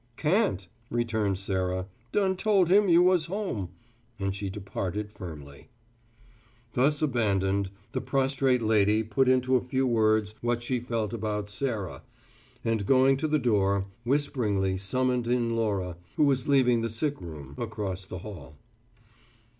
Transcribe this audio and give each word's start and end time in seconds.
"Can't," 0.17 0.67
returned 0.89 1.37
Sarah. 1.37 1.85
"Done 2.11 2.35
told 2.35 2.69
him 2.69 2.89
you 2.89 3.03
was 3.03 3.27
home." 3.27 3.69
And 4.19 4.33
she 4.33 4.49
departed 4.49 5.11
firmly. 5.11 5.69
Thus 6.73 7.03
abandoned, 7.03 7.69
the 7.91 8.01
prostrate 8.01 8.63
lady 8.63 9.03
put 9.03 9.29
into 9.29 9.55
a 9.55 9.61
few 9.61 9.85
words 9.85 10.33
what 10.41 10.63
she 10.63 10.79
felt 10.79 11.13
about 11.13 11.51
Sarah, 11.51 12.01
and, 12.65 12.83
going 12.87 13.15
to 13.17 13.27
the 13.27 13.37
door, 13.37 13.85
whisperingly 14.03 14.75
summoned 14.75 15.27
in 15.27 15.55
Laura, 15.55 15.97
who 16.15 16.23
was 16.23 16.47
leaving 16.47 16.81
the 16.81 16.89
sick 16.89 17.21
room, 17.21 17.53
across 17.59 18.07
the 18.07 18.17
hall. 18.25 18.57